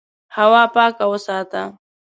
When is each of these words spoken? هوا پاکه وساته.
هوا 0.35 0.63
پاکه 0.75 1.05
وساته. 1.11 1.63